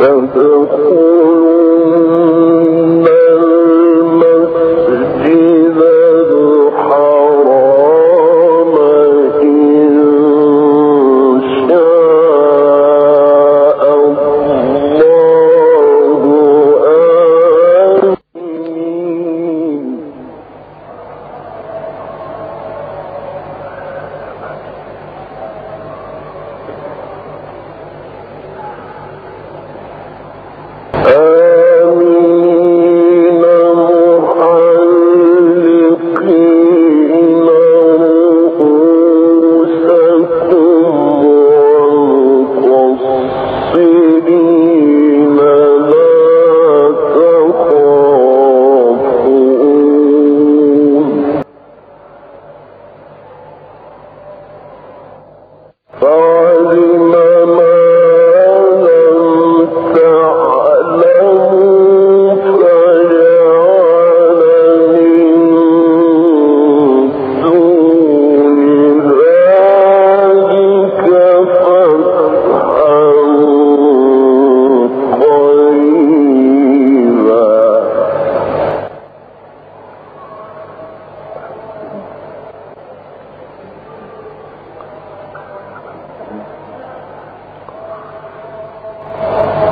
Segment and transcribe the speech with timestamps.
[0.00, 1.09] Hello.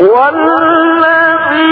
[0.00, 1.70] والذي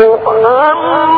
[0.00, 1.13] một ơn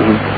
[0.00, 0.37] Mm-hmm.